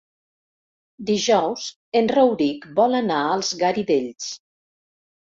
[1.09, 1.65] Dijous
[2.01, 4.31] en Rauric vol anar als Garidells.